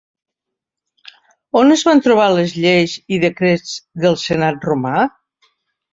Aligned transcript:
On 1.59 1.75
es 1.75 1.83
van 1.89 2.01
trobar 2.07 2.27
les 2.37 2.55
lleis 2.63 2.97
i 3.17 3.21
decrets 3.27 3.79
del 4.07 4.21
senat 4.27 4.67
romà? 4.71 5.07